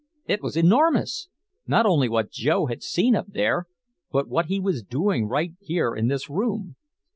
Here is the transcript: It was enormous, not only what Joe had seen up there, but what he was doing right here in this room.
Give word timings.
It 0.25 0.41
was 0.41 0.57
enormous, 0.57 1.29
not 1.67 1.85
only 1.85 2.09
what 2.09 2.31
Joe 2.31 2.65
had 2.65 2.81
seen 2.81 3.15
up 3.15 3.27
there, 3.27 3.67
but 4.11 4.27
what 4.27 4.47
he 4.47 4.59
was 4.59 4.81
doing 4.81 5.27
right 5.27 5.53
here 5.59 5.93
in 5.93 6.07
this 6.07 6.27
room. 6.27 6.75